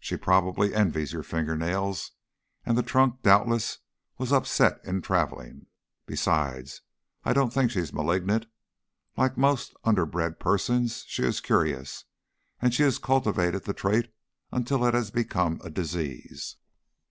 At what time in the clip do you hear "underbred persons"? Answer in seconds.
9.84-11.04